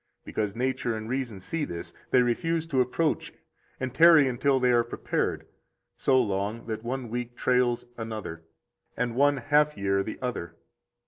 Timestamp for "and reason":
0.97-1.39